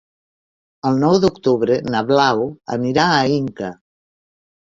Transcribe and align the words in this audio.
El 0.91 0.95
nou 1.01 1.17
d'octubre 1.25 1.75
na 1.95 2.01
Blau 2.09 2.41
anirà 2.79 3.05
a 3.17 3.19
Inca. 3.35 3.69